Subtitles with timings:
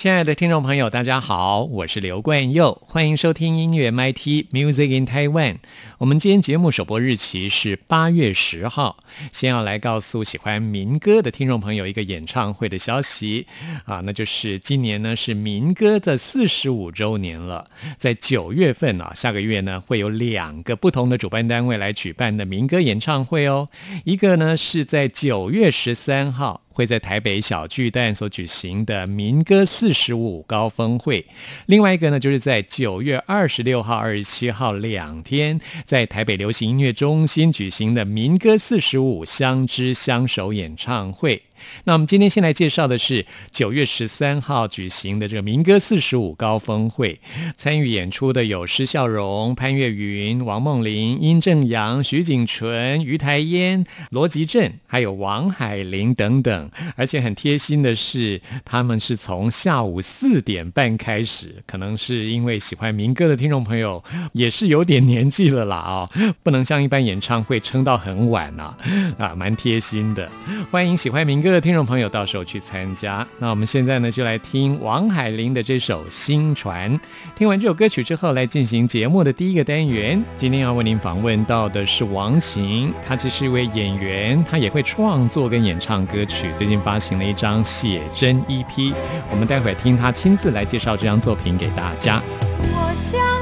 [0.00, 5.56] 亲爱的听众朋友，大家好，我是刘冠佑，欢迎收听音乐 MT Music in Taiwan。
[5.98, 13.46] 我们今天节目首播日期是八月十号，先要来告诉喜欢民歌的听众朋友一个演唱会的消息
[13.84, 17.66] 啊，那就是今年呢是民歌的四十五周年了，
[17.98, 23.68] 在九月份啊，下个月呢会有两个不同的主办单位来举办的民歌演唱会哦，
[24.04, 26.62] 一个呢是在九月十三号。
[26.80, 31.26] 会在台北小巨蛋所举行的民歌四十五高峰会，
[31.66, 41.42] 另外一个呢，就是在九月二十六号、二十七号两天，在台北流行音乐中心举行的民歌四十五相知相守演唱会。
[41.84, 47.20] 那我们今天先来介绍的是九月十三号举行的这个民歌四十五高峰会，
[47.56, 56.70] 参与演出的有施孝荣、潘越云、王梦玲、殷正阳、徐景纯、于台烟、罗吉镇，还有王海玲等等。
[56.96, 64.02] 而且很贴心的是，他们是从下午四点半开始，可能是因为喜欢民歌的听众朋友
[64.32, 66.08] 也是有点年纪了啦啊，
[66.42, 68.74] 不能像一般演唱会撑到很晚呐
[69.18, 70.30] 啊，蛮贴心的。
[70.70, 71.49] 欢迎喜欢民歌。
[71.50, 73.26] 各位听众朋友，到时候去参加。
[73.40, 76.96] 那我们现在呢，就来听王海玲的这首《新传》。
[77.36, 80.24] 听完这首歌曲之后，来进行节目的第一个单元。
[80.36, 86.52] 今天要为您访问到的是王琴，她其实是一位演员，她也会创作跟演唱歌曲。
[86.56, 88.94] 最近发行了一张写真 EP，
[89.28, 92.22] 我们待会听她亲自来介绍这张作品给大家。
[92.60, 93.39] 我想。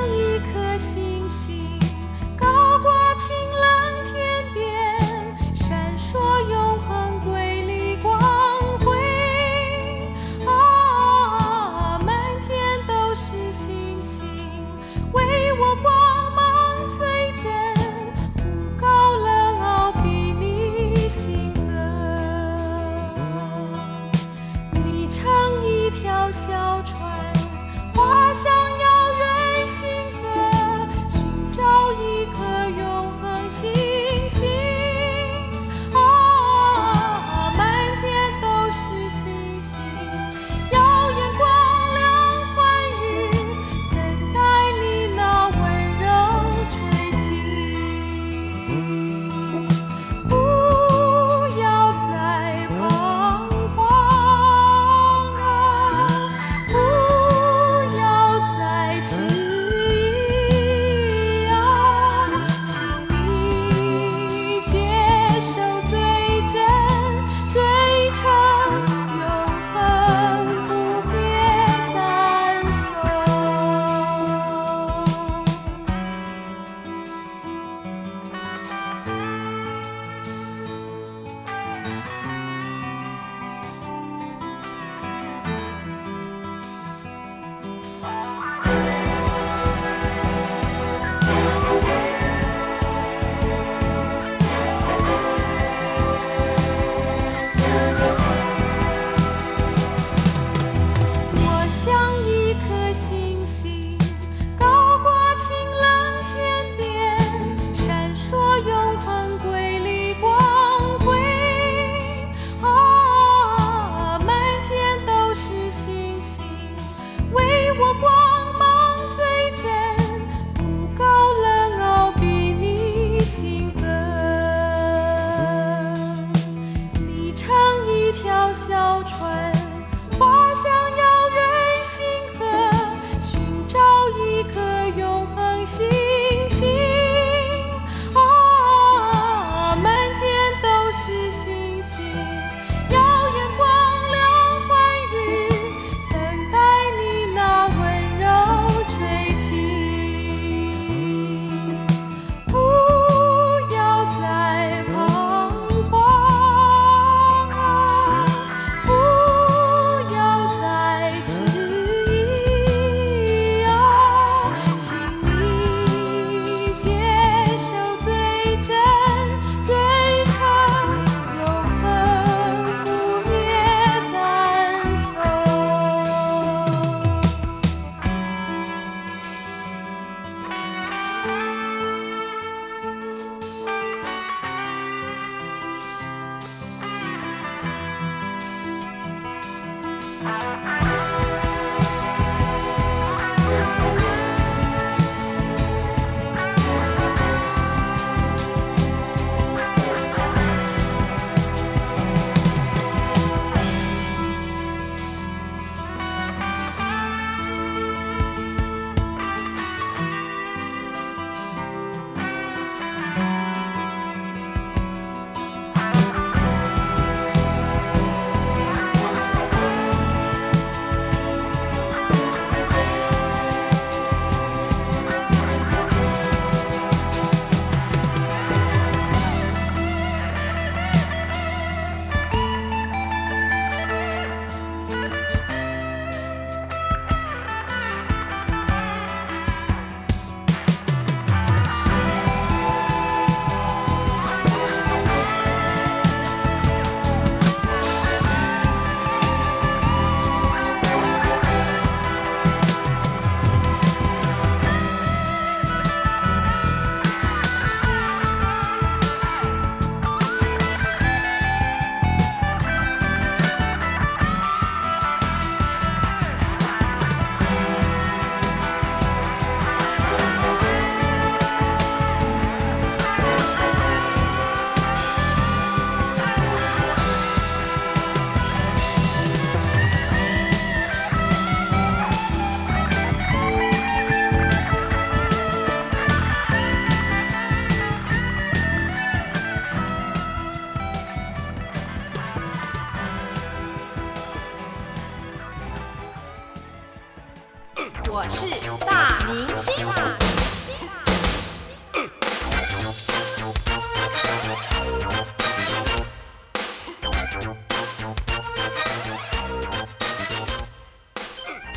[117.79, 118.18] whoop, whoop.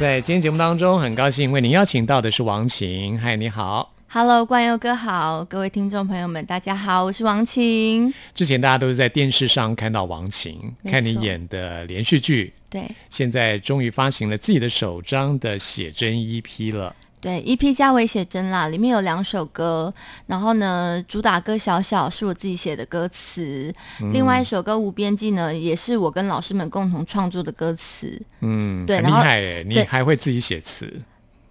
[0.02, 3.20] 在今天节目当中，很高兴为您邀请到的是王晴。
[3.20, 3.94] 嗨，你好。
[4.08, 8.12] Hello，冠佑哥好，各位听众朋友们，大家好，我是王晴。
[8.34, 16.96] 之前大家都是在电视上看到王晴，看你演的连续剧，对现在终于发行了自己的首张的写真 EP 了。
[17.22, 19.94] 对，EP 加微写真啦，里面有两首歌，
[20.26, 23.72] 然后呢，主打歌《小小》是我自己写的歌词，
[24.02, 28.20] 嗯另外一首歌《无边际》呢，也是我跟老师们共同创作的歌词。
[28.40, 30.92] 嗯，对厉对然后害哎，你这还会自己写词。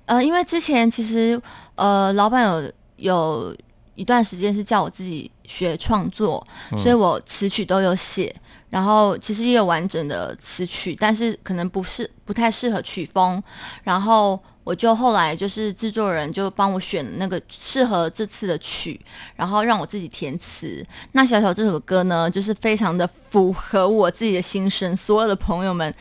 [0.07, 1.41] 呃，因为之前其实
[1.77, 3.57] 呃，老板有有
[3.95, 6.45] 一段时间是叫我自己学创作，
[6.83, 8.35] 所以我词曲都有写，
[8.71, 13.41] 然后其实也有完整的词曲，但是可能不是不太适合曲风，
[13.85, 19.01] 然后我就后来就是制作人就帮我选那个适合这次的曲，
[19.37, 20.85] 然后让我自己填词。
[21.13, 25.95] 那小小这首歌呢，就是非常的符合我自己的心声，所有的朋友们。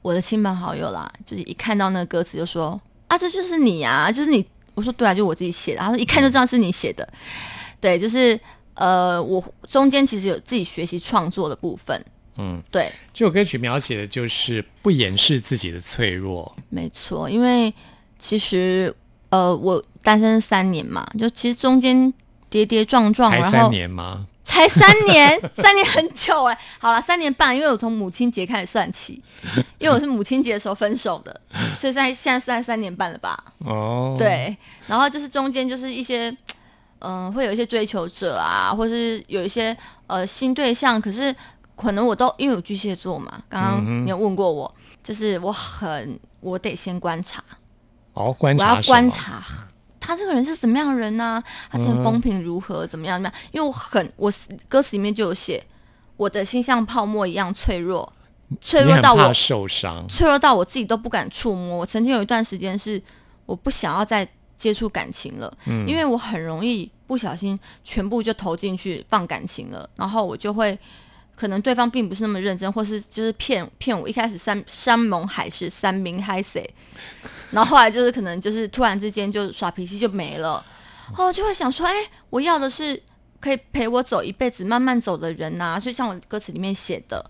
[0.00, 4.46] 我的亲朋好友啦，就是一看到那个歌词就说啊，这就是你啊，就是你。
[4.74, 5.80] 我说对啊，就我自己写的。
[5.80, 7.06] 他说一看就知道是你写的。
[7.80, 8.38] 对，就是
[8.74, 12.02] 呃，我中间其实有自己学习创作的部分。
[12.36, 16.54] 嗯，对，这首歌曲描写的就是不掩饰自己的脆弱。
[16.68, 17.74] 没错，因为
[18.18, 18.94] 其实
[19.30, 22.12] 呃，我单身三年嘛，就其实中间
[22.48, 24.26] 跌跌撞撞，才三然吗？
[24.48, 29.22] 才三年，三年很久哎、好了，三年半，因为我从母亲节开始算起，
[29.76, 31.38] 因为我是母亲节的时候分手的，
[31.76, 33.44] 所以在现在算三年半了吧。
[33.58, 34.56] 哦，，对，
[34.86, 36.34] 然后就是中间就是一些，
[37.00, 41.32] 嗯、会有一些追求者啊，或是有一些呃新对象，可是
[41.76, 47.44] 可能我都因为有巨蟹座嘛，刚嗯刚你有问过我，就是我很我得先观察，
[48.18, 49.42] 哦，观我察我要观，察
[50.00, 53.50] 他这个人是怎么样的人呢、他是嗯很风评如何，怎么样怎么样？
[53.52, 54.32] 因为我很我
[54.68, 55.64] 歌词里面就有写，
[56.16, 58.12] 我的心像泡沫一样脆弱，
[58.60, 60.04] 脆弱到我受伤。
[60.08, 61.76] 脆弱到我自己都不敢触摸。
[61.76, 63.00] 我曾经有一段时间是
[63.46, 70.76] 我不想要再接触感情了，嗯因为我很容易不小心全部就投进去放感情了，然后我就会。
[71.38, 74.08] 可能对方并不是那么认真，或是就是骗骗我。
[74.08, 76.60] 一开始山山盟海誓，三明海誓，
[77.52, 80.64] 然后后来就是可能就是突然之间就耍脾气就没了，
[81.16, 81.94] 哦就会想说，哎、
[82.30, 83.00] 我要的是
[83.38, 87.24] 可以陪我走一辈子、慢慢走的人呐、就像我歌词里面写的，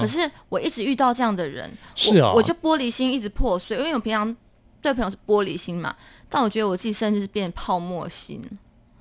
[0.00, 4.36] 可是我一直遇到这样的人，是哦我，我就玻璃心一直破碎，因为我平常
[4.80, 5.96] 对朋友是玻璃心嘛，
[6.28, 8.40] 但我觉得我自己甚至是变泡沫心，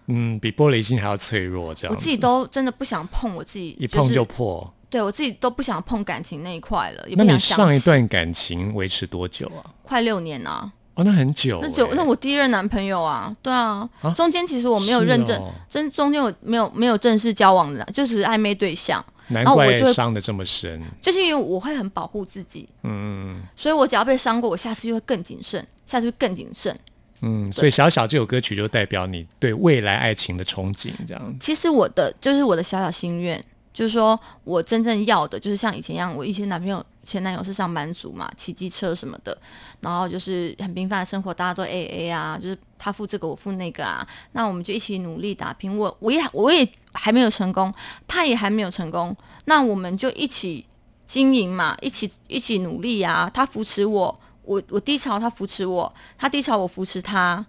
[0.08, 4.74] 嗯，比玻璃心还要脆弱，这样我自己都真的不想碰我自己，一碰就破。
[4.90, 9.60] 对我自己都不想碰感情那一块了，也那你不想想起上一段感情维持多久啊？
[9.84, 11.68] 快六年啊，哦，那很久欸。
[11.68, 20.82] 那就那我第一任男朋友啊，对啊，啊中间其实我没有认真，哦真中间我没有没有正式交往的，就只是暧昧对象，难怪伤的这么深。
[21.02, 26.80] 就是因为我会很保护自己，嗯所以我只要被伤过，我下次就会更谨慎，下次会更谨慎。
[27.22, 31.36] 嗯，所以小小这首歌曲就代表你对未来爱情的憧憬，这样子。
[31.40, 33.44] 其实我的就是我的小小心愿，
[33.74, 39.36] 就是说我真正要的，就是像以前一样，我以前男朋友前男友是上班族嘛，骑机车什么的，
[39.82, 45.76] 然后就是很平凡的生活，大家都 A A 啊，就是他付这个我付那个啊，那我们就一起努力打拼。
[45.76, 47.74] 我我也我也还没有成功，
[48.08, 50.64] 他也还没有成功，那我们就一起
[51.08, 54.20] 经营嘛，一起一起努力啊，他扶持我。
[54.48, 57.46] 我我低潮，他扶持我；他低潮，我扶持他。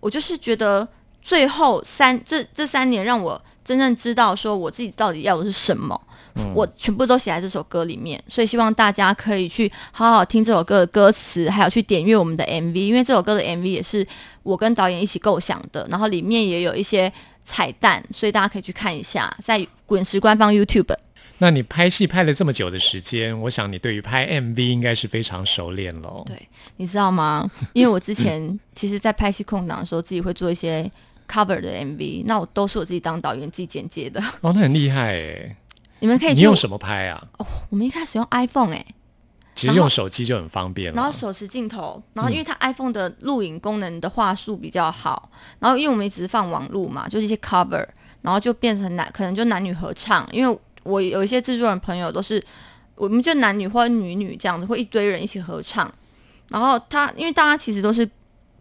[0.00, 0.86] 我就是觉得
[1.22, 5.98] 最后三这这三年让我真正知道说我自己到底要的是什么，
[6.54, 14.06] 我全部都写在这首歌里面，所以希望大家可以去好好听这首歌的歌词，还有去点阅我们的 MV，因为这首歌的 MV 也是
[14.42, 17.10] 我跟导演一起构想的，然后里面也有一些
[17.42, 20.94] 彩蛋，所以大家可以去看一下，在滚石官方 YouTube。
[21.38, 26.22] 那你拍戏拍了这么久的时间，我想你对于拍 MV 应该是非常熟练喽。
[26.26, 27.50] 对，你知道吗？
[27.74, 30.90] 因为我之前其实，在拍戏空档的时候，自己会做一些
[31.28, 34.20] cover 的 MV，那我都是我自己当导演、自己剪接的。
[34.40, 35.56] 哦，那很厉害哎。
[36.00, 37.26] 你们可以你用什么拍啊？
[37.38, 38.84] 哦我们一开始用 iPhone 哎、
[39.54, 40.96] 其实用手机就很方便了。
[40.96, 47.86] 然后手持镜头，然后因为它 iPhone 的录影功能的话术比较好，然后因为我们一直放网路嘛，就是一些 cover，
[48.20, 52.42] 然后就变成男可能就男女合唱，因为我有一些制作人朋友都是，
[52.94, 55.92] 我们就男女或者女女这样子，会一堆人一起合唱，
[56.50, 58.08] 然后他因为大家其实都是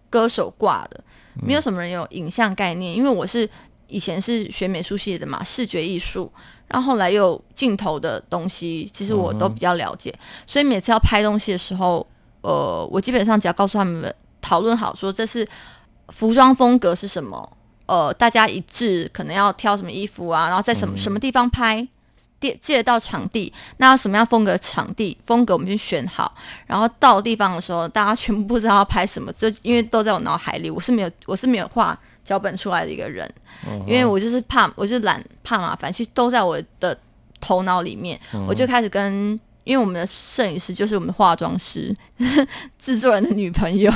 [0.10, 1.03] 歌手挂的，
[1.46, 3.48] 没有什么人有影像概念，因为我是
[3.88, 6.32] 以前是学美术系的嘛，视觉艺术。
[6.70, 10.12] 然后后来又有镜头的东西，其实我都比较了解，
[10.48, 12.08] 所以每次要拍东西的时候，
[12.42, 14.12] 呃，我基本上只要告诉他们
[14.42, 15.48] 讨论好，说这是
[16.08, 21.88] 服装风格是什么，呃，大家一致，可能要挑什么衣服啊，然后在什么、什么地方拍，
[22.43, 26.35] 借借得到场地，那要什么样风格场地风格我们先选好，
[26.67, 33.33] 然后到地方的时候，大家全部不知道要拍什么，这因为都在我脑海里，我是没有我是没有画脚本出来的一个人，
[33.88, 36.97] 因为我就是怕我就是懒怕麻烦，其实都在我的
[37.39, 39.39] 头脑里面，我就开始跟。
[39.65, 41.95] 因为我们的摄影师就是我们的化妆师，
[42.77, 43.89] 制作人的女朋友，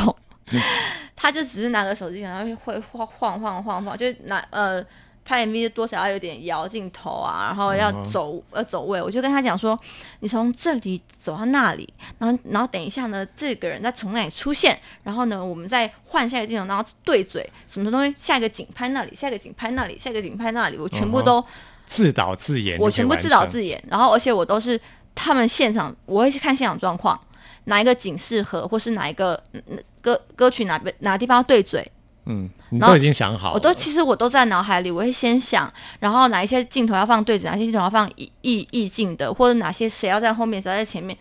[1.13, 4.81] 他就只是拿个手机，然后会晃晃晃晃晃，就拿呃
[5.27, 9.77] 拍 MV 多少要有点摇镜头啊，然后要走呃走位，我就跟他讲说，
[10.21, 21.43] 你从这里走到那里，然后然后等一下呢，这个人再从那里出现，然后呢，我们再换下一个镜头，然后对嘴，什么东西，下一个景拍那里，下一个景拍那里，下一个景拍那里，我全部都
[21.85, 24.79] 自导自演，我全部自导自演，然后而且我都是。
[25.19, 27.19] 他们现场，我会去看现场状况，
[27.63, 29.43] 哪一个景适合，或是哪一个
[29.99, 31.91] 歌歌曲哪边哪个地方要对嘴，
[32.29, 41.17] 嗯，你都已经想好，我都其实我都在脑海里，我会先想，然后哪一些镜头要放对嘴，哪些镜头要放意意意境的，或者哪些谁要在后面，谁要在前面。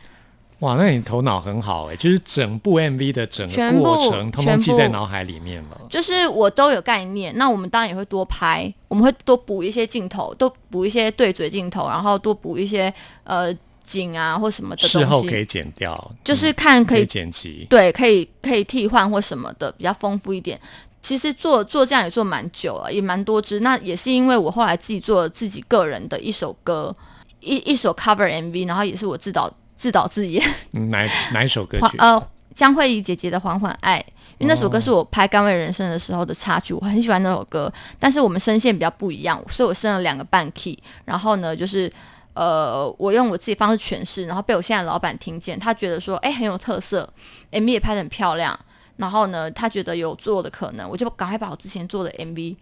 [0.58, 5.80] 哇，那你头脑很好哎，就是整部 MV 的整个过程，通通记在脑海里面了。
[5.88, 12.92] 就是我都有概念，那我们当然也会多拍，我们会多补一些镜头，多补一些对嘴镜头，然后多补一些
[13.24, 13.56] 呃。
[13.86, 20.60] 景啊，或什么的东西，事后可以剪掉，就是看可以剪辑，对，可以可以替换或什么的，比较丰富一点。
[21.06, 23.60] 其实做做这样也做蛮久了，也蛮多支。
[23.60, 26.92] 那也是因为我后来自己做了自己个人的一首歌，
[27.38, 30.44] 一一首 cover MV，然后也是我自导自导自演。
[30.90, 31.96] 哪哪一首歌曲？
[31.98, 32.20] 呃，
[32.52, 34.00] 江慧仪姐姐的《缓缓爱》，
[34.38, 37.72] 因为那首歌是我拍《甘味人生》的时候的插曲，我很喜欢那首歌。
[38.00, 40.76] 但是我们声线比较不一样，所以我升了两个半 key。
[41.04, 41.92] 然后呢，就是。
[42.38, 47.10] 呃，我用我自己方式诠释，然后被我现在老板听见，他觉得说，哎，很有特色
[47.50, 48.54] ，MV 也拍的很漂亮，
[48.96, 52.56] 然后呢，他觉得有做的可能，我就赶快把我之前做的 MV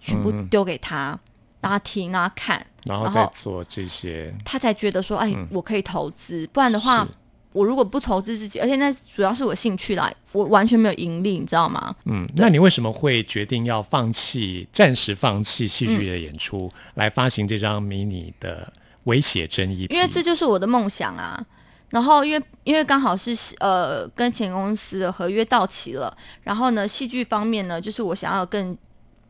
[0.00, 1.18] 全部丢给他，
[1.60, 7.06] 让他听，让他看，然后再做这些，他才觉得说，哎，我可以投资，不然的话，
[7.52, 11.94] 我如果不投资自己，而且那主要是我兴趣啦，我完全没有盈利，你知道吗？
[12.04, 18.72] 嗯，那你为什么会决定要放弃，暂时放弃戏剧的演出，来发行这张迷你的？
[19.04, 21.42] 威胁争议，因为这就是我的梦想啊。
[21.90, 28.76] 然后，因为因为刚好是呃跟前公司的合约到期了，然后呢，戏剧方面呢，就是我想要更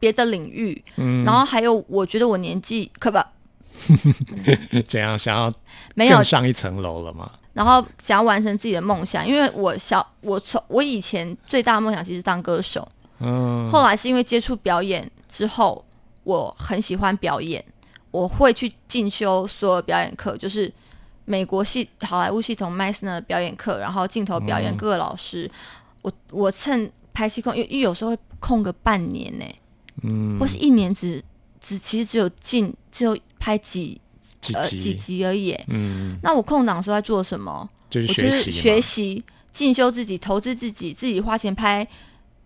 [0.01, 3.19] 别的领域，嗯，然后还有我觉得我年纪可不，
[4.85, 5.53] 怎样想要
[5.95, 7.31] 没有上一层楼了吗？
[7.53, 12.87] 然后想要完成自己的梦想，因为我小我从我以前最大的梦想其实当歌手，
[13.21, 15.85] 嗯，后来是因为接触表演之后，
[16.25, 17.65] 我很喜欢表演。
[18.11, 20.73] 我会去进修所有表演课，就是
[21.29, 25.49] 美国系好莱坞系统麦斯的表演课，然后镜头表演各个老师。
[26.01, 29.45] 我我趁拍戏空，因为因为有时候会空个半年呢，
[30.05, 31.23] 嗯，或是一年只
[31.61, 34.01] 只其实只有进只有拍几
[34.55, 37.69] 呃几集而已，嗯，那我空档的时候在做什么？
[37.91, 41.87] 就是学习学习进修自己，投资自己，自己花钱拍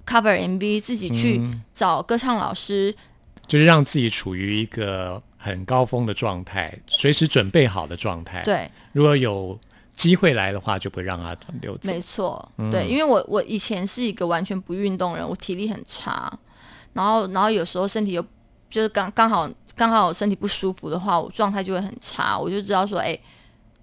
[0.04, 1.40] cover MV，自己去
[1.72, 2.92] 找歌唱老师，
[3.46, 5.22] 就是让自己处于一个。
[5.42, 8.42] 很高峰的状态，随时准备好的状态。
[8.44, 9.58] 对，如果有
[9.90, 11.90] 机会来的话，就不会让他留走。
[11.92, 16.32] 没错，对，因为我我以前是一个完全不运动人，我体力很差，
[16.92, 18.24] 然后然后有时候身体又
[18.70, 22.38] 就是刚刚好刚好身体不舒服的话，我状态就会很差。
[22.38, 23.18] 我就知道说，哎，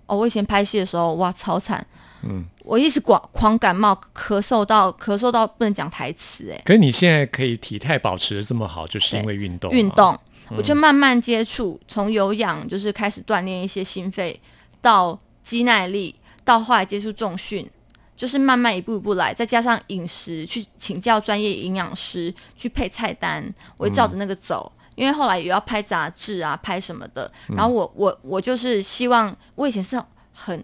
[0.06, 1.86] 哦，我以前拍戏的时候，哇，超惨，
[2.24, 6.62] 嗯，我一直狂狂感冒，咳嗽到咳嗽到不能讲台词，哎。
[6.66, 10.18] 可是你现在可以体态保持的这么好，就是因为运动，运动。
[10.58, 14.40] 我就慢慢接触，从有氧就是开始锻炼一些心肺，
[14.82, 17.70] 到肌耐力，到后来接触重训，
[18.16, 24.72] 就是慢慢一步一步来，再加上饮食，去请教专业营养师去配菜单，我会照着那个走。
[24.96, 27.32] 因为后来也要拍杂志啊，拍什么的。
[27.48, 30.02] 然后我我我就是希望，我以前是
[30.34, 30.62] 很，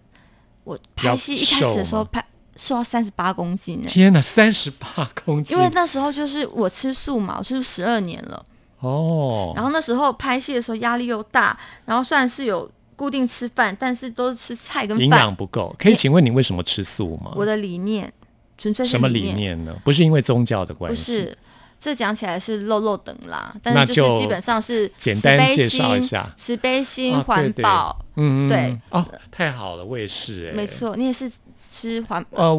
[0.66, 2.22] 我拍戏一开始的时候拍
[2.58, 5.56] 瘦到三十八公斤，天哪，三十八公斤！
[5.56, 8.46] 因为那时候就是我吃素嘛，我吃素十二年了。
[8.86, 15.76] 哦，然后那时候拍戏的时候压力又大，然后虽然是有固定吃饭，但是都是吃菜跟营养不够。
[15.78, 17.32] 可以请问你为什么吃素吗？
[17.36, 18.12] 我的理念
[18.58, 19.76] 纯粹是什么理念呢？
[19.84, 21.38] 不是因为宗教的关系，不是。
[21.78, 32.58] 这讲起来是漏漏等啦，但是就是基本上是简单介绍一下，慈悲心、环保，嗯，对哦，太好了，我也是哎，没错，你也是吃环呃。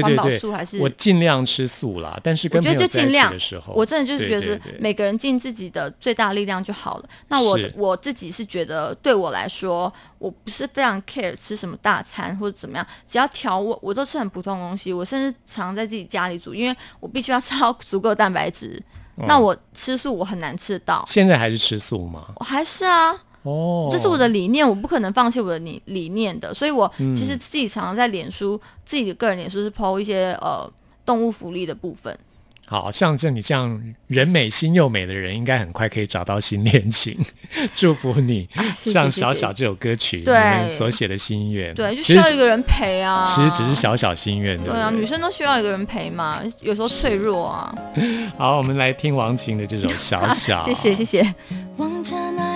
[0.00, 7.08] 对对对，我尽量吃素啦，但是我觉得就尽量的时候，我真的就是觉得每个人尽自己的最大力量就好了。
[7.28, 14.92] 那我我自己是觉得，对我来说，我不是非常 care 吃什么大餐或者怎么样，只要调我我都吃很普通的东西。
[14.92, 18.82] 我甚至常在自己家里煮，因为我必须要 吃到足够蛋白质。
[19.26, 21.04] 那我吃素我很难吃到。
[21.06, 22.28] 现在还是吃素吗？
[22.36, 23.14] 我还是啊。
[23.42, 26.52] 哦，这是我的理念，我不可能放弃我的理理念的。
[26.54, 30.70] 所以我嗯其实自己常常在脸书，自己的个人脸书是 PO 一些呃
[31.04, 32.16] 动物福利的部分。
[32.64, 37.14] 好像像你这样人美心又美的人，应该很快可以找到新恋情。
[37.76, 43.22] 祝福你，啊谢谢像小小这首歌曲里对面所写的心愿，对，就需要一个人陪啊。
[43.26, 47.74] 其实只是小小心愿，对对啊，女生都需要一个人陪嘛，有时候脆弱啊。
[48.38, 51.34] 好，我们来听王琴的这首《小小》， 谢谢谢谢。
[51.76, 52.51] 望着那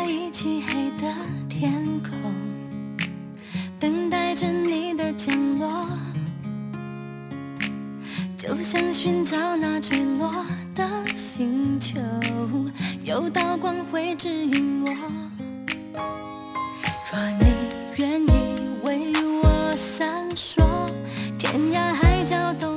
[4.36, 5.88] 着你的降落，
[8.36, 10.44] 就像寻找那坠落
[10.74, 11.98] 的星球，
[13.02, 14.92] 有道光会指引我。
[17.10, 17.46] 若你
[17.96, 18.28] 愿意
[18.84, 19.10] 为
[19.42, 20.62] 我闪烁，
[21.38, 22.75] 天涯海角都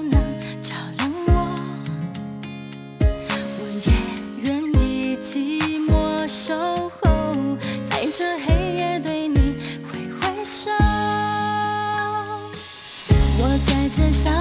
[13.90, 14.39] 至少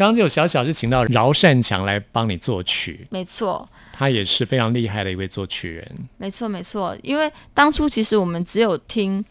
[0.00, 6.08] 刚刚这首小小是请到饶善强来帮你作曲，没错，他也是非常厉害的一位作曲人。
[6.16, 6.96] 没错，没错。
[7.02, 9.22] 因为当初其实我们只有听，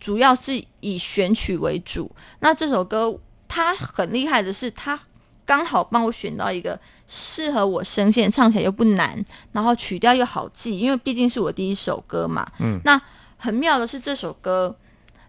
[0.00, 2.10] 主要是以选曲为主。
[2.38, 3.14] 那这首歌
[3.46, 4.98] 他很厉害的是，他
[5.44, 12.50] 刚好帮我选到一个适合我声线，唱起来又不难，然后曲调又好记，因为毕竟是我第一首歌嘛。
[12.60, 12.80] 嗯。
[12.86, 12.98] 那
[13.36, 14.74] 很妙的是，这首歌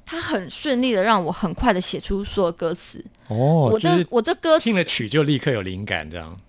[0.09, 3.03] 它很顺利的让我很快的写出所有歌词。
[3.27, 6.39] 哦，我这就是我这歌听了曲就立刻有灵感，这样。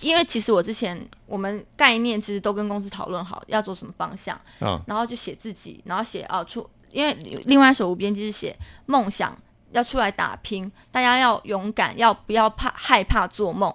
[0.00, 9.38] 因为其实我之前我们概念其实都跟公司讨论好要做什么方向，嗯，然后就写自己，然后写啊出，因为另外一首无边际是写梦想
[9.70, 13.72] 要出来打拼，大家要勇敢，要不要怕害怕做梦。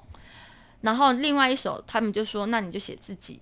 [0.82, 3.40] 然后另外一首他们就说，那你就写自己，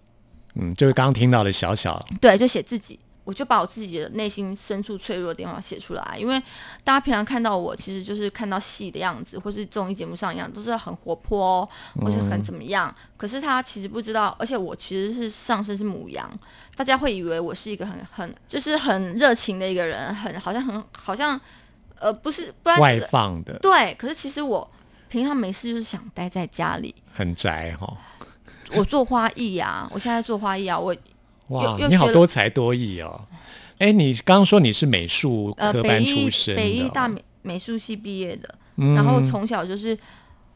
[0.53, 2.99] 嗯，就是刚刚听到的小小，对，就写自己。
[3.27, 6.41] 我就把我自己的内心深处脆弱的地方写出来，因为
[6.81, 12.95] 大家平常看到我，其实就是看到戏的样子，或是综艺节目上一样，都是很活泼、哦，或是很怎么样。
[13.17, 16.39] 可是他其实不知道，而且我其实是上身是母羊，
[16.73, 21.37] 大家会以为我是一个很很就是很热情的一个人，很好像很好像
[21.99, 24.71] 呃不是不然外放的，对，可是其实我
[25.09, 27.97] 平常没事就是想待在家里，很宅哈、
[28.71, 30.95] 我做花艺啊，我现在做花艺啊，我
[31.49, 33.27] 哇你好多才多艺哦。
[33.77, 39.97] 哎，你刚刚说你是美术呃科班出身呃、北艺哦大美美术系毕业的，嗯然后从小就是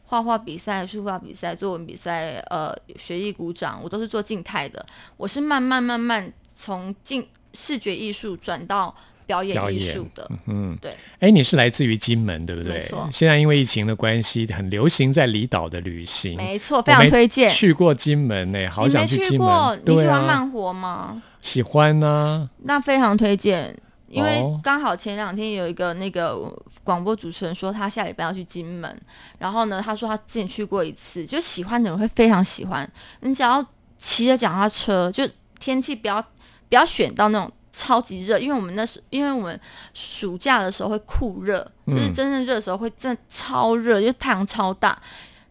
[0.04, 4.84] 画画比赛、书法比赛、作文比赛，呃，学艺鼓掌，我都是做静态的。
[5.16, 8.94] 我是慢慢慢慢从静视觉艺术转到
[9.32, 10.30] 表演艺术的。
[10.46, 13.08] 嗯，对，哎，你是来自于金门，对不对没错？
[13.10, 16.36] 现在因为疫情的关系，很流行在离岛的旅行。
[16.36, 17.50] 没错，非常推荐。
[17.50, 21.22] 去过金门呢，好想去金门。，你喜欢慢活吗？
[21.40, 26.38] 喜欢呢、那非常推荐，因为哦刚好前两天有一个那个
[26.84, 29.00] 广播主持人说他下礼拜要去金门，
[29.38, 32.88] 然后呢，他说他之前去过一次，就喜欢的人会非常喜欢。
[33.20, 33.64] 你只要
[33.98, 36.22] 骑着脚踏车，就天气不要
[36.68, 39.60] 不要选到那种超级热，因为我们那时因为我们
[39.94, 45.00] 暑假的时候会酷热，就是嗯真正热的时候会真的超热，就太阳超大，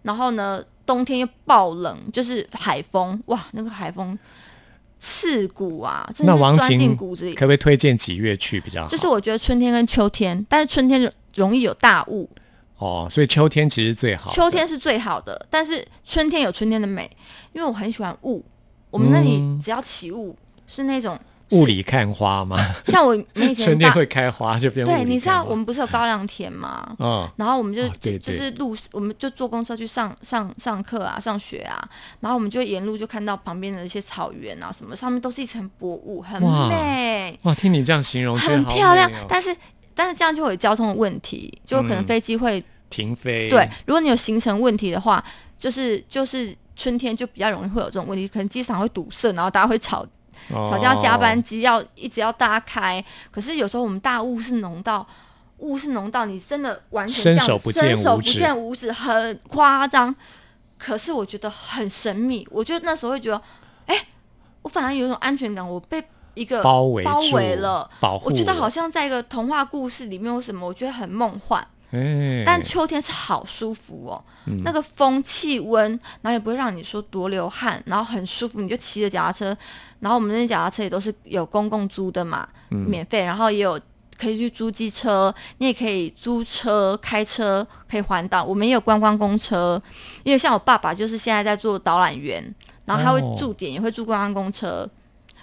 [0.03, 0.63] 然后呢。
[0.83, 4.17] 冬天又爆冷，就是海风，哇，那个海风
[4.99, 7.33] 刺骨啊，真的那王是钻进骨子里。
[7.33, 8.89] 可不可以推荐几月去比较好？
[8.89, 12.29] 就是我觉得春天跟秋天，但是春天容易有大雾，
[12.77, 14.31] 哦，所以秋天其实最好。
[14.31, 17.09] 秋天是最好的，但是春天有春天的美，
[17.53, 18.43] 因为我很喜欢雾。
[18.89, 20.35] 我们那里嗯只要起雾，
[20.67, 21.17] 是那种
[21.51, 26.95] 雾里看花吗，像我们以前春天会开花就变对，你知道我们不是有高粱田吗？
[26.99, 31.81] 嗯然后我们就、就就是路，我们就坐公车去上上上课啊，上学啊，
[32.21, 37.37] 然后我们就沿路就看到旁边的一些草原啊什么，上面都是一层薄雾，很美。
[37.43, 39.09] 哇，听你这样形容，很漂亮。
[39.11, 39.55] 哦，但是
[39.93, 42.05] 但是这样就会有交通的问题，就可能嗯。
[42.05, 43.49] 飞机会、停飞。
[43.49, 45.23] 对，如果你有行程问题的话，
[45.57, 50.05] 就是就是春天就比较容易会有这种问题，可能机场会堵塞，然后大家会吵
[50.49, 55.05] 吵架，加班哦机要一直要大家开，可是有时候我们大雾是浓到。
[55.59, 60.15] 雾是浓到你真的完全这样伸手不见五指见五指，很夸张。
[60.79, 63.39] 可是我觉得很神秘，我觉得那时候会觉得，
[63.85, 63.95] 哎、
[64.63, 71.63] 我反而有一种安全感，我被一个包围包围了，保护，我觉得好像在一个童话故事里面或什么，我觉得很梦幻。
[71.91, 74.61] 哎，但秋天是好舒服哦，嗯。
[74.63, 79.57] 那个风气温，然后也不会让你说多流汗，然后很舒服，你就骑着脚踏车，
[79.99, 82.77] 然后我们那脚踏车也都是有公共租的嘛，嗯。
[82.89, 83.79] 免费，然后也有
[84.17, 89.81] 可以去租机车，你也可以租车开车，可以环岛，我们也有观光公车，
[90.23, 92.41] 因为像我爸爸就是现在在做导览员，
[92.85, 94.89] 然后他会哦驻点，也会住观光公车，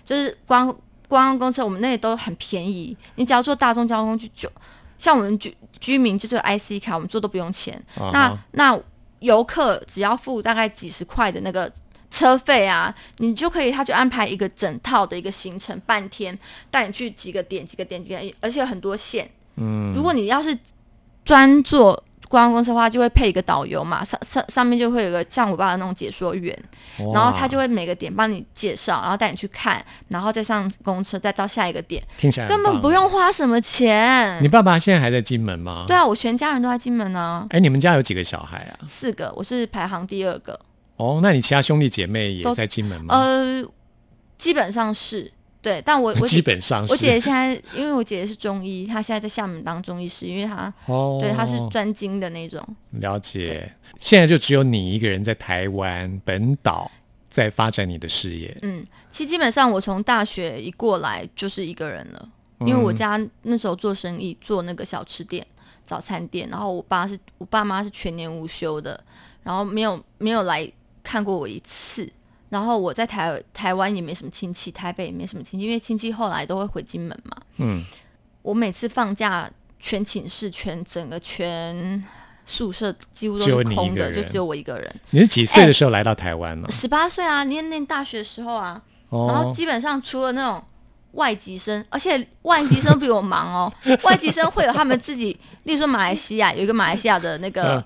[0.02, 0.66] 就是观
[1.08, 4.50] 观光公车，我们那里都很便宜，你只要坐大众交通工具就。
[4.98, 7.74] 像我们居居民就是有 IC 卡，我们做都不用钱。
[7.94, 8.80] 啊那哈那
[9.20, 11.72] 游客只要付大概几十块的那个
[12.10, 16.36] 车费啊，你就可以，他就安排一个整套的一个行程，半天
[16.70, 19.30] 带你去几个点、几个点、几个点，而且很多线。
[19.56, 20.56] 嗯，如果你要是
[21.24, 26.54] 专做观光公司的话，就会配一个导游嘛，上上上面就会有个像我爸的那种解说员，
[27.14, 32.88] 然后他就会每个点帮你介绍，然后带你去看，然后再上公车，再到下一个点，听起来根本不。
[32.98, 34.48] 用花什么钱你。
[34.48, 35.84] 爸爸现在还在金门吗？
[35.86, 38.74] 对啊，我全家人都在金门呢、哎，你们家有几个小孩啊？
[38.88, 40.58] 四个，我是排行第二个。
[40.96, 43.14] 哦，那你其他兄弟姐妹也在金门吗？
[43.14, 43.62] 呃，
[44.36, 46.92] 基本上是对，但我我基姐本上是。
[46.92, 52.64] 我姐姐现在，因为我姐姐是中医，她现在在厦门当中医师，因为她 哦，对她是专精的那种。
[52.92, 53.72] 了解。
[53.98, 56.88] 现在就只有你一个人在台湾本岛
[57.28, 58.56] 在发展你的事业。
[58.62, 62.28] 嗯，其实基本上我从大学一过来就是一个人了，
[62.60, 65.44] 因为我嗯家那时候做生意，做那个小吃店、
[65.84, 69.02] 早餐店，然后我爸是我爸妈是全年无休的，
[69.42, 70.70] 然后没有没有来
[71.02, 72.08] 看过我一次。
[72.48, 77.36] 然后我在台台湾也没什么亲戚，台北也没什么亲戚，因为亲戚后来都会回金门嘛。
[77.58, 77.84] 嗯，
[78.42, 82.02] 我每次放假，全寝室、全整个全
[82.46, 85.00] 宿舍几乎都是空的，就只有我一个人。
[85.10, 86.68] 你是几岁的时候来到台湾呢？
[86.70, 88.80] 十八岁啊，念念大学的时候啊，
[89.10, 90.64] 然后哦，基本上除了那种
[91.12, 93.72] 外籍生，而且外籍生比我忙哦，
[94.04, 97.84] 外籍生会有他们自己，例如说马来西亚有一个马来西亚的那个嗯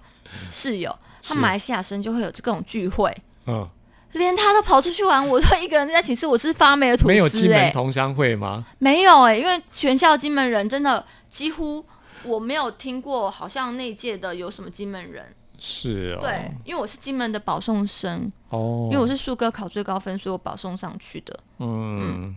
[0.48, 3.12] 室友，他是马来西亚生就会有这种聚会。
[3.46, 3.68] 嗯，
[4.12, 7.14] 连他都跑出去玩，我都一个人在寝室，我是发霉的吐司、欸。
[7.14, 8.64] 没有金门同乡会吗？
[8.78, 11.84] 没有哎、因为全校金门人真的几乎
[12.24, 15.34] 我没有听过，好像那届的有什么金门人。
[15.64, 21.38] 是哦，对，因为我是金门的保送生，哦，因为我是数哥考最高分，所以我保送上去的。
[21.58, 22.36] 嗯，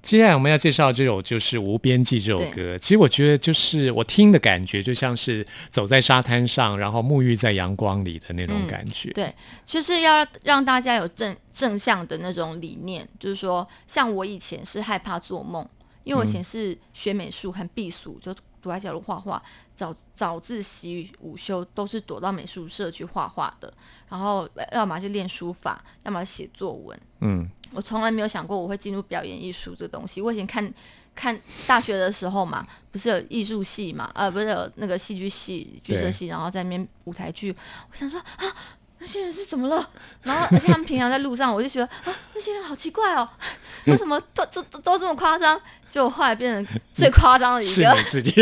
[0.00, 2.78] 接下来我们要介绍这首就是《无边际》这首歌。
[2.78, 9.10] 其实我觉得，就是我听的感觉，就像是走在沙滩上，然后沐浴在阳光里的那种感觉。
[9.10, 9.34] 对，
[9.66, 15.68] 就是要让大家有正正向的那种理念，就是说，像我以前是害怕做梦，
[16.04, 19.42] 因为我以前是学美术，很避暑，就躲在角落画画，
[19.76, 23.72] 早早自习、午休都是躲到美术社去画画的，
[24.08, 26.98] 然后要么就练书法，要么写作文。
[27.20, 30.22] 嗯，我从来没有想过我会进入表演艺术这东西。
[30.22, 30.72] 我以前看
[31.14, 37.54] 看大学的时候嘛，不是有艺术系嘛，呃，不是有那个戏剧系、剧社系，然后在那边舞台剧。
[37.90, 38.56] 我想说啊，
[38.98, 39.90] 那些人是怎么了？
[40.22, 43.28] 然后而且他们平常在路上，我就觉得啊，那些人好奇怪哦，
[43.86, 45.60] 为什么都都都都这么夸张？
[45.88, 48.02] 就后来变成最夸张的一个是你。
[48.04, 48.32] 自己。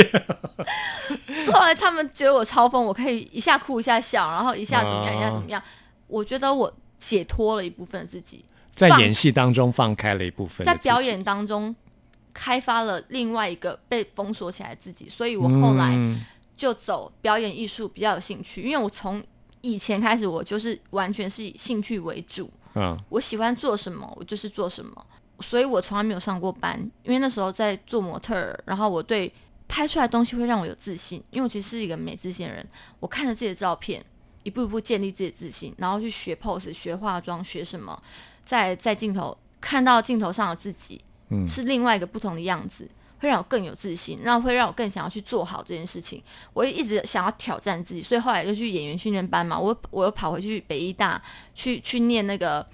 [1.52, 5.62] 后来他们觉得我超疯，我可以一下哭一下笑，然后一下怎么样，哦一下怎么样。
[6.06, 8.44] 我觉得我解脱了一部分自己。
[8.72, 11.72] 在演戏当中放开了一部分在表演当中
[12.32, 16.24] 开发了另外一个被封锁起来的自己，所以我后来嗯
[16.56, 19.22] 就走表演艺术比较有兴趣，因为我从
[19.64, 22.94] 以前开始我就是完全是以兴趣为主，嗯。
[23.08, 25.06] 我喜欢做什么我就是做什么，
[25.40, 29.32] 所以我从来没有上过班，因为那时候在做模特儿，然后我对
[29.66, 32.66] 拍出来的东西会让我有自信，因为我其实是一个没自信的人，
[33.00, 34.04] 我看着自己的照片。
[34.42, 37.98] 一步一步建立自己的自信，然后去学 pose、学化妆、学什么，
[38.44, 41.00] 在在镜头看到镜头上的自己，
[41.30, 41.48] 嗯。
[41.48, 42.86] 是另外一个不同的样子，
[43.18, 46.22] 会让我更有自信，那会让我更想要去做好这件事情。
[46.52, 51.20] 我一直想要挑战自己，所以后来就去演员训练班嘛，我我又跑回去北医大
[51.54, 52.66] 去去念那个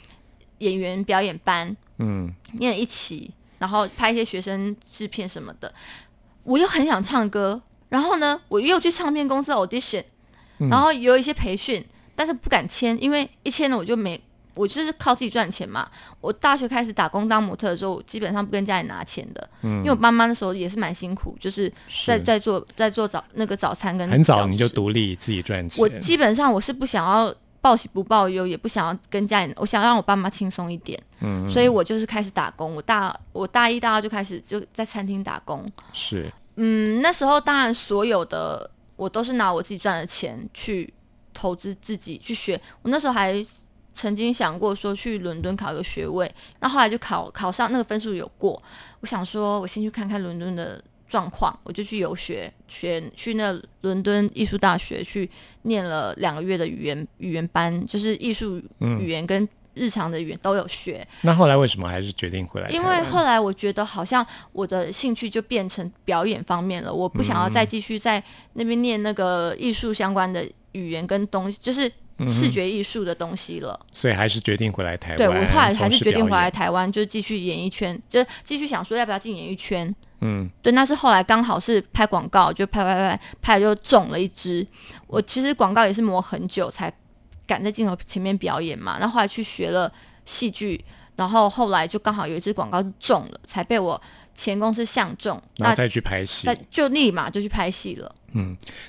[0.58, 5.72] 演员表演班，嗯念了一期，然后拍一些学生制片什么的。
[6.42, 10.02] 我又很想唱歌，然后呢，我又去唱片公司 audition，
[10.58, 14.20] 然后有一些培训，但是不敢签，因为一签呢我就没，
[14.54, 15.88] 我就是靠自己赚钱嘛。
[16.20, 21.68] 我大学开始打工当模特的时候，我基本上不跟家里拿钱的，因为我妈妈那时候也是蛮辛苦，就是
[22.06, 32.74] 在是在做在做早那个早餐跟很早小你就独立自己赚钱，我基本上我是不想要报喜不报忧，也不想要跟家里，我想让我爸妈轻松一点，嗯所以我就是开始打工。
[32.74, 35.64] 我大我大一大二就开始就在餐厅打工。
[35.92, 40.92] 是嗯，那时候当然所有的我都是拿我自己赚的钱去
[41.32, 42.60] 投资自己去学。
[42.82, 43.34] 我那时候还
[44.00, 48.60] 曾经想过说去伦敦考一个学位，那后来就考考上那个分数有过。
[49.00, 55.28] 我想说，我先去看看伦敦的状况，我就去游学，学去那伦敦艺术大学去
[55.64, 61.06] 念了两个月的语言语言班，就是艺术语言跟日常的语言都有学。
[61.20, 62.82] 那后来为什么还是决定回来因？
[62.82, 71.90] 为后来我觉得好像我的兴趣就变成表演方面了，我不想要再继续在那边念那个艺术相关的语言跟东西，就是
[72.26, 73.78] 视觉艺术的东西了。
[73.92, 75.16] 所以还是决定回来台湾。
[75.16, 76.30] 对我后来还是决定回。
[76.30, 79.94] 来台湾，就继续演艺圈，就继续想说要不要进演艺圈。
[80.20, 84.66] 嗯，对，那是后来刚好是拍广告，就拍拍拍拍就中了一支。
[85.06, 86.92] 我其实广告也是磨很久才
[87.46, 89.90] 敢在镜头前面表演嘛，然后后来去学了
[90.24, 90.82] 戏剧，
[91.16, 94.00] 然后后来就刚好有一支广告中了，才被我
[94.34, 96.54] 前公司相中，那然后再去拍戏再。
[96.70, 98.14] 就立马就去拍戏了。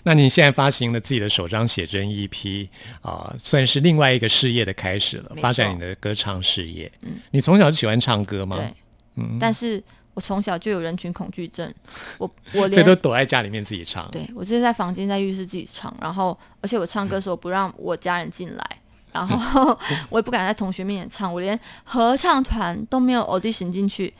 [0.04, 2.68] 那你现在发行了自己的首张写真 EP
[3.02, 6.92] 啊、算是另外一个事业的开始了，发展你的歌唱事业。
[7.02, 8.58] 嗯，你从小就喜欢唱歌吗？
[8.58, 8.74] 对，
[9.16, 9.82] 嗯但是
[10.14, 11.74] 我从小就有人群恐惧症，
[12.18, 14.10] 我我 所以都躲在家里面自己唱。
[14.12, 18.64] 对我就是在房间在浴室自己唱，然后而且我唱歌的时候不让我家人进来。
[19.14, 19.78] 然后
[20.10, 24.14] 我也不敢在同学面前唱，我连合唱团都没有 audition 进去。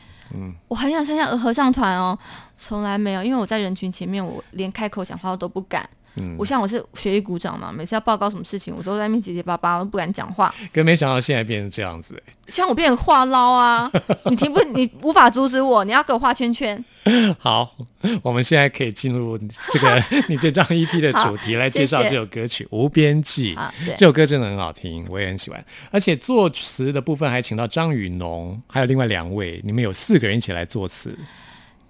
[0.68, 2.18] 我很想参加合唱团哦，
[2.56, 5.88] 从来没有，因为我在人群前面，我连开口讲话我都不敢。
[6.16, 10.54] 嗯我像我是学艺股长嘛，每次要报告什么事情，我都在那边结结巴巴，我都不敢讲话。
[10.72, 13.90] 可没想到现在变成这样子、欸像我变成话唠啊，
[14.28, 16.84] 你听不，你无法阻止我，你要给我画圈圈。
[17.38, 17.74] 好，
[18.20, 23.54] 我们现在可以进入这个 你这张 EP 的主题，来介绍这首歌曲《无边际》
[23.96, 25.64] 这首歌真的很好听，我也很喜欢。
[25.90, 31.16] 而且作词的部分还请到张雨农，还有另外两位，你们有四个人一起来作词。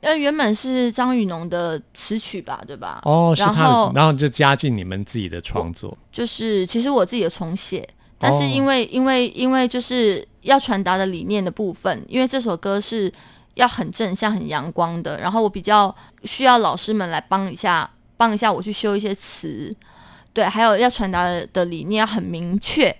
[0.02, 3.00] 呃，原本是张雨农的词曲吧，对吧？
[3.04, 5.96] 哦，是他的，然后就加进你们自己的创作。
[6.10, 7.88] 就是其实我自己有重写，
[8.18, 13.10] 但哦是因为、因为因为就是要传达的理念的部分，因为这首歌是
[13.54, 19.72] 要很正向、很阳光的，然后我比较需要老师们来帮一下，帮一下我去修一些词，
[20.32, 22.92] 对，还有要传达的的理念要很明确。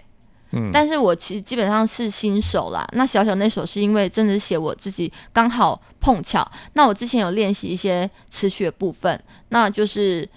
[0.52, 2.86] 嗯但是我其实基本上是新手啦。
[2.92, 6.46] 那小小那首是因为真的是写我自己刚好碰巧。
[6.74, 10.28] 那我之前有练习一些词曲的部分，那就是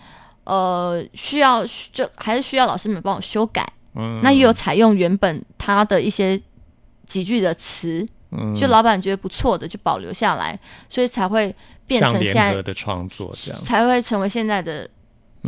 [0.45, 3.67] 呃需要就还是需要老师们帮我修改。
[3.95, 6.41] 嗯，那也有采用原本他的一些
[7.06, 11.56] 几句的词，嗯就老板觉得不错的就保留下来，所以才会
[11.88, 13.62] 变成现在的创作这样。
[13.63, 14.89] 才会成为现在的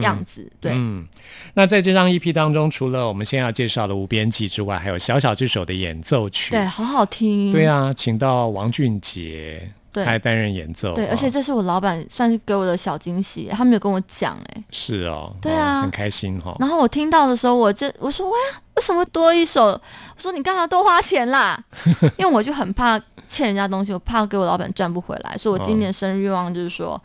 [0.03, 0.51] 样子。
[0.59, 1.07] 对，嗯，
[1.53, 6.51] 那在这张 EP 当中，除了我们先要介绍的《无边际》之外，还有《小小这首》的演奏曲。
[6.51, 7.51] 对，好好听。
[7.51, 10.93] 对啊，请到王俊杰，对他还担任演奏。
[10.93, 14.63] 对，哦而且这是我老板算是给我的小惊喜，他没有跟我讲哎。
[14.71, 16.55] 是哦，对啊哦很开心哈、哦。
[16.59, 18.35] 然后我听到的时候，我就我说哇，
[18.75, 19.65] 为什么多一首？
[19.65, 19.81] 我
[20.17, 21.61] 说你干嘛多花钱啦？
[22.17, 27.01] 因为我就很怕欠人家东西，我怕给我老板赚不回来，所以我今年生日愿望就是说，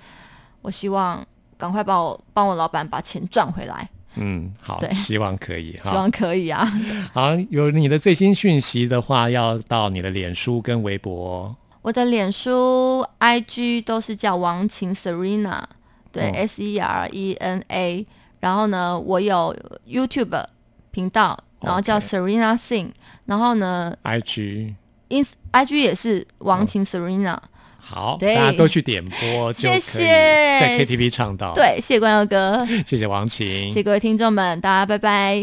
[0.60, 1.24] 我希望
[1.62, 5.90] 赶快帮我帮我老板把钱赚回来，嗯，好，对希望可以哈。
[5.90, 6.68] 希望可以啊。
[7.14, 11.56] 好，有你的最新讯息的话，要到你的脸书跟微博哦。
[11.82, 15.62] 我的脸书、IG 都是叫王琴 Serena，
[16.10, 18.04] 对、哦 S E R E N A。
[18.40, 20.44] 然后呢，我有 YouTube
[20.90, 22.88] 频道，然后叫 Serena Sing。
[23.26, 27.38] 然后呢 IG，ins IG 也是王琴 Serena。
[27.84, 35.42] 好，大家都去点播就可以谢谢在 KTV 唱到。，对，谢谢关佑哥，谢谢王琴，谢谢各位听众们，大家拜拜。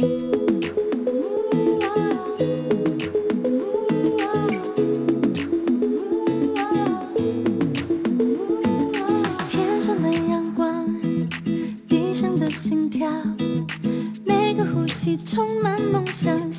[9.48, 11.00] 天上的阳光，
[11.88, 13.08] 地上的心跳，
[14.26, 16.52] 每个呼吸充满梦想，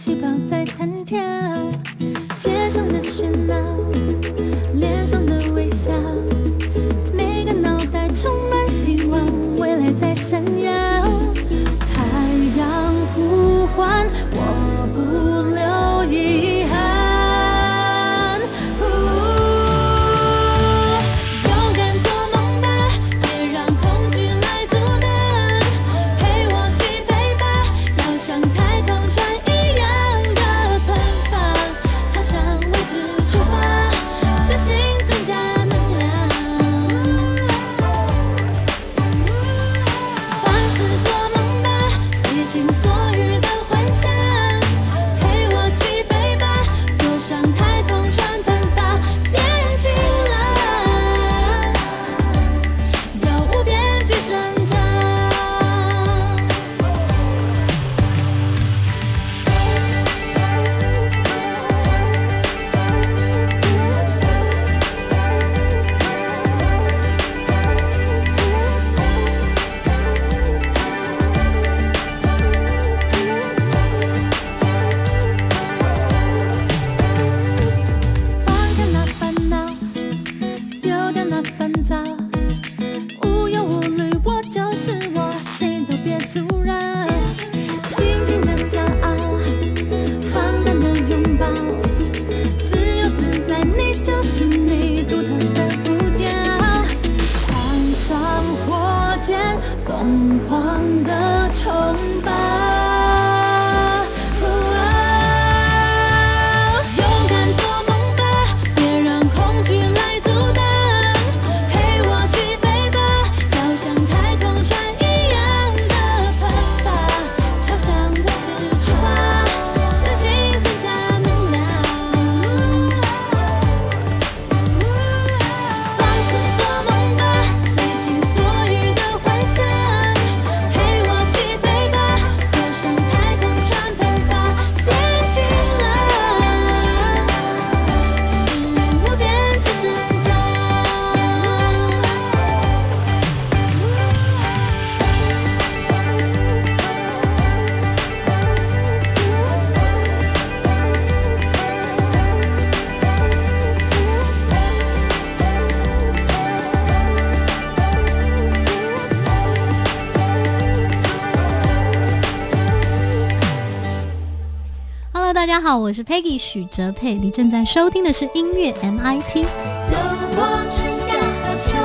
[165.71, 169.45] 好，我是 Peggy 许哲佩，你正在收听的是音乐 MIT。
[169.89, 169.95] 走
[170.35, 170.43] 过
[170.75, 171.79] 春夏和秋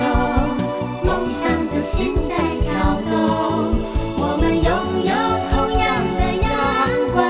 [1.04, 2.72] 梦想的心在跳
[3.04, 3.76] 动。
[4.16, 4.64] 我们拥
[5.04, 5.12] 有
[5.50, 6.48] 同样的阳
[7.12, 7.20] 光，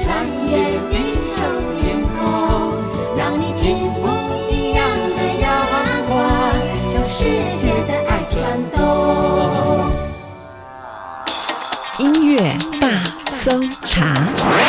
[0.00, 0.06] 穿
[0.46, 0.94] 越地
[1.26, 1.42] 球
[1.80, 1.82] 天
[2.14, 2.22] 空，
[3.16, 4.06] 让你听不
[4.48, 5.44] 一样的阳
[6.06, 6.14] 光，
[6.88, 7.18] 向世
[7.58, 8.38] 界的爱转
[8.70, 8.78] 动。
[11.98, 12.86] 音乐大
[13.42, 14.59] 搜查。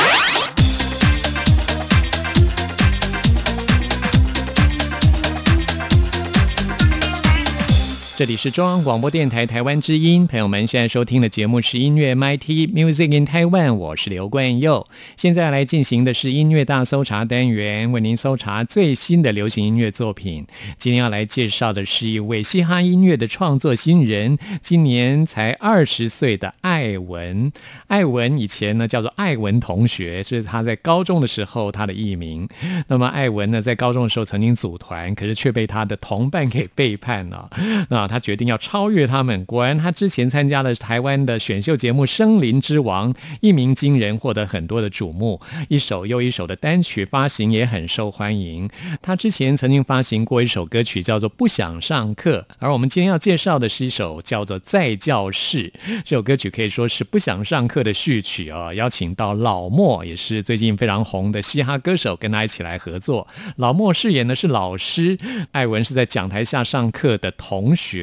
[8.22, 14.86] 这里是中央广播电台台湾之音，朋友们现在收听的节目是音乐 MIT Music in Taiwan，我是刘冠佑。
[15.18, 20.46] 现在来进行的是音乐大搜查单元，为您搜查最新的流行音乐作品。
[20.78, 27.52] 今天要来介绍的是一位嘻哈音乐的创作新人，今年才二十岁的艾文。
[27.88, 32.48] 艾文以前呢叫做艾文同学，这是他在高中的时候他的艺名。
[32.88, 37.50] 那么艾文呢在高中的时候曾经组团，可是却被他的同伴给背叛了。
[37.90, 39.46] 那他决定要超越他们。
[39.46, 45.40] 果然，他之前参加了台湾的选秀节目《森林之王》，一鸣惊人，获得很多的瞩目。
[45.70, 48.70] 一首又一首的单曲发行也很受欢迎。
[49.02, 55.72] 他之前曾经发行过一首歌曲，叫做《不想上课》，而我们今天要介绍的是一首叫做《在教室》。
[56.04, 58.74] 这首歌曲可以说是《不想上课》的序曲啊。
[58.74, 63.28] 邀请到老莫，也是最近非常红的嘻哈歌手，跟他一起来合作。
[63.56, 65.18] 老莫饰演的是老师，
[65.52, 68.01] 艾文是在讲台下上课的同学。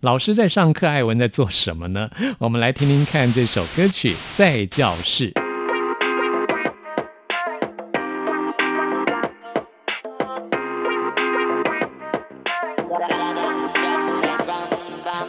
[0.00, 2.10] 老师在上课，艾文在做什么呢？
[2.38, 5.32] 我们来听听看这首歌曲《在教室》。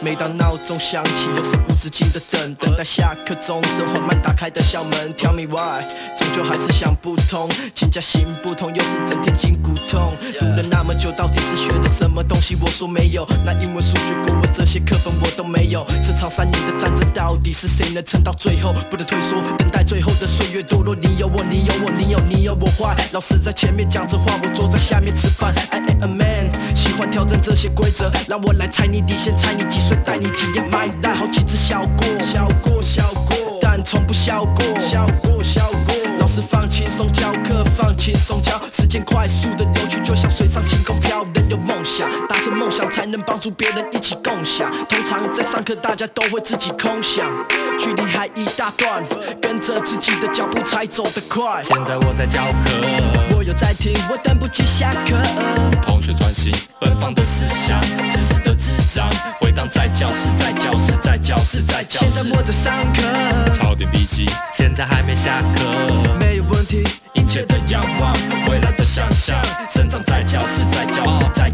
[0.02, 5.14] 每当闹钟响起，又是无止境的等，等待下课钟声缓慢打开的校门。
[5.14, 5.86] Tell me why，
[6.18, 10.12] 终究还是想不通，请假行不通，又是整天筋骨痛。
[10.40, 12.56] 读了那么久，到底是学了什么东西？
[12.60, 15.86] 我说没有，那英文、数学、国文这些课本我都没有。
[16.04, 18.74] 这场三年的战争，到底是谁能撑到最后？
[18.90, 20.96] 不能退缩，等待最后的岁月堕落。
[20.96, 22.96] 你有我，你有我，你有你有我坏。
[23.12, 25.54] 老师在前面讲着话，我坐在下面吃饭。
[25.70, 29.91] I am a man，喜欢挑战这些规则，让我来踩你底线，踩你几岁。
[30.04, 35.94] 带你体验买单好几只小过，小过小过，但从不笑过，笑过笑过。
[36.18, 41.24] 老师放轻松教课，放轻松教，时间快速的流去，就像水上晴空飘。
[41.34, 44.70] 人有梦想，达成梦想才能帮助别人一起共享。
[44.88, 47.26] 通常在上课，大家都会自己空想，
[47.78, 49.02] 距离还一大段，
[49.40, 51.62] 跟着自己的脚步才走得快。
[51.64, 55.16] 现在我在教课，我有在听，我等不及下课。
[55.82, 57.80] 同学专心，奔放的思想，
[58.10, 59.08] 知识的智障，
[60.02, 62.08] 教室，在教室，在教室，在教室。
[62.08, 63.02] 现在我在上课，
[63.54, 65.62] 抄点笔记，现在还没下课。
[66.18, 66.82] 没有问题，
[67.14, 68.12] 一切的仰望，
[68.50, 69.40] 未来的想象，
[69.70, 70.02] 生长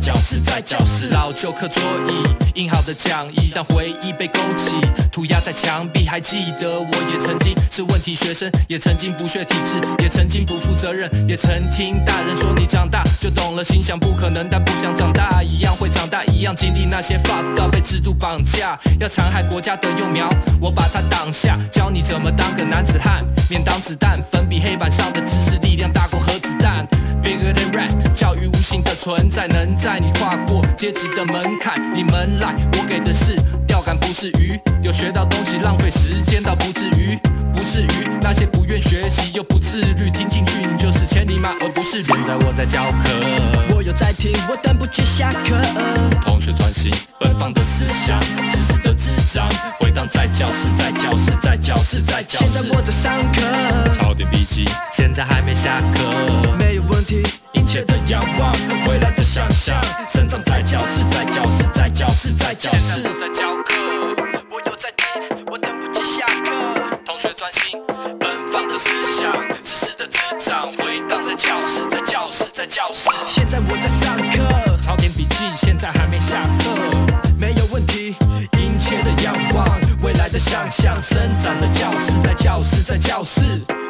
[0.09, 1.09] 教室，在教室。
[1.11, 4.77] 老旧课桌椅，印好的讲义，让回忆被勾起，
[5.13, 6.09] 涂鸦在墙壁。
[6.09, 26.87] 还记得我也曾经是问题学生，也曾经不学体制，也曾经不负责任，也曾听大人说你长大就懂了，心想不可能，但不想长大，一样会长大，一样经历那些 fuck up，被制度绑架，要残害国家的幼苗，我把它挡下，教你怎么当个男子汉，免挡子弹，粉笔黑板上的知识力量大过核子弹
[28.15, 37.19] 教育无形的存在，能在你跨过阶级的门槛，你们来，我给的是钓竿，不是鱼，有学到东西，浪费时间倒不至于，
[37.59, 42.05] 不是鱼，那些不愿学习又不自律，听进去你就是千里马，而不是驴。
[42.05, 45.57] 现在我在教课，我有在听，我等不及下课。
[46.23, 49.45] 同学专心，奔放的思想，知识的智障，
[49.81, 52.47] 回荡在教室，在教室，在教室，在教室。
[52.47, 56.55] 现在我在上课，抄点笔记，现在还没下课。
[56.57, 58.53] 没有问题，一切的仰望，
[58.87, 59.75] 未来的想象，
[60.09, 62.79] 生长在教室，在教室，在教室，在教室。
[62.79, 63.75] 现在我在教课，
[64.49, 65.38] 我有在听，
[67.19, 67.83] 学专心，
[68.21, 69.33] 奔放的思想，
[69.65, 73.11] 知识的滋长，回荡在教室，在教室，在教室。
[73.25, 76.71] 现在我在上课，抄点笔记，现在还没下课。
[77.37, 78.15] 没有问题，
[78.61, 79.67] 殷切的仰望，
[80.01, 83.88] 未来的想象，生长在教室，在教室，在教室。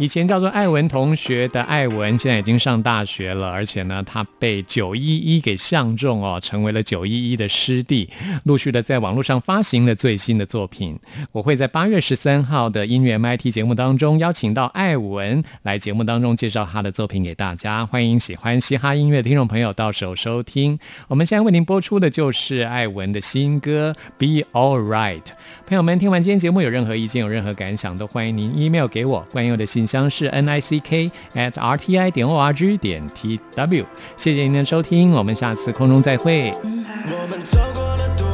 [0.00, 8.08] 以前叫做艾文同学的艾文，现在已经上大学了，而且呢，他被九一一给相中哦，成为了九一一的师弟，
[8.44, 10.96] 陆续的在网络上发行了最新的作品。
[11.32, 20.78] 我会在八月十三号的音乐 MIT 节目当中邀请到艾文来节目当中介绍他的作品给大家，欢迎喜欢嘻哈音乐的听众朋友到时候收听。
[21.08, 23.92] 我们现在为您播出的就是艾文的新歌
[24.44, 25.22] 《Be All Right》。
[25.68, 33.06] 朋友们听完今天节目有任何意见、有任何感想，都欢迎您 email 给我，关佑的信箱是 n i c k at r t i 点 o r g 点
[33.08, 33.84] t w。
[34.16, 36.50] 谢谢您的收听，我们下次空中再会。
[36.62, 38.27] 我们走过了多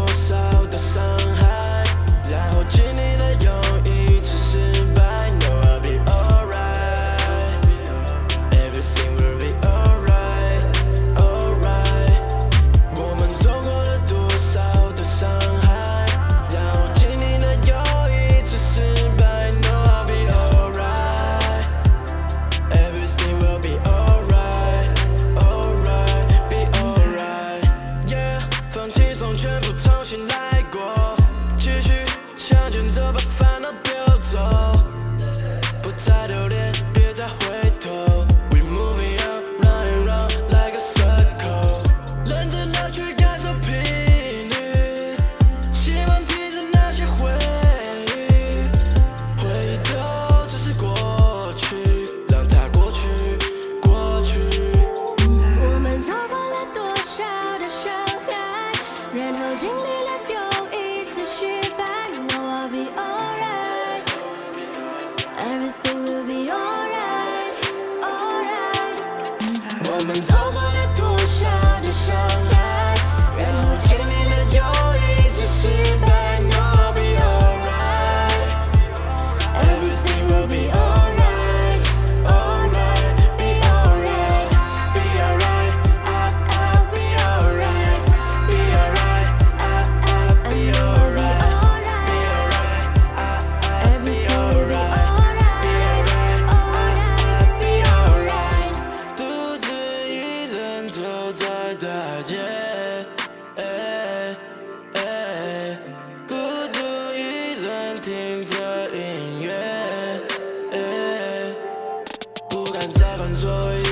[113.32, 113.83] Rồi